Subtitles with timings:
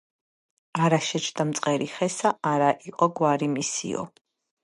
[0.85, 4.05] არა შეჯდა მწყერი ხესა, არა იყო გვარი მისიო.